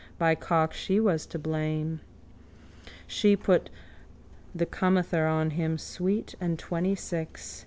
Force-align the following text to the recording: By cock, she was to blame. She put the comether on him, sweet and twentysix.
By 0.17 0.33
cock, 0.33 0.73
she 0.73 0.99
was 0.99 1.27
to 1.27 1.37
blame. 1.37 1.99
She 3.05 3.35
put 3.35 3.69
the 4.55 4.65
comether 4.65 5.27
on 5.31 5.51
him, 5.51 5.77
sweet 5.77 6.33
and 6.41 6.57
twentysix. 6.57 7.59